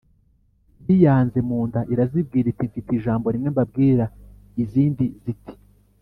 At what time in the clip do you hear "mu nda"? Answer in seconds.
1.49-1.79